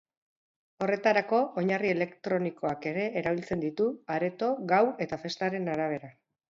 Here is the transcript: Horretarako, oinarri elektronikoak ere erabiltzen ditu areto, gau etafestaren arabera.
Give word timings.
Horretarako, 0.85 1.41
oinarri 1.63 1.91
elektronikoak 1.97 2.89
ere 2.95 3.07
erabiltzen 3.23 3.65
ditu 3.67 3.91
areto, 4.19 4.53
gau 4.75 4.85
etafestaren 5.09 5.75
arabera. 5.77 6.17